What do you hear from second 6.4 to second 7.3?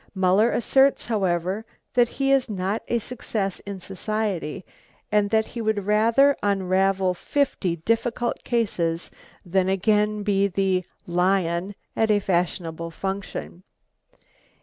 unravel